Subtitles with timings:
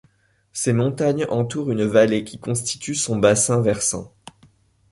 [0.51, 4.11] Ces montagnes entourent une vallée qui constitue son bassin versant.